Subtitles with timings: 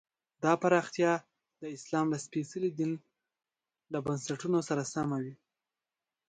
[0.43, 1.13] دا پراختیا
[1.61, 2.91] د اسلام له سپېڅلي دین
[3.93, 5.35] له بنسټونو سره سمه وي.